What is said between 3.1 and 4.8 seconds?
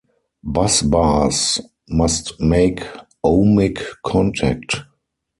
ohmic contact.